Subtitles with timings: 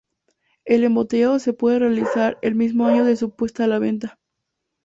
[0.65, 4.17] El embotellado se puede realizar el mismo año de su puesta a la venta.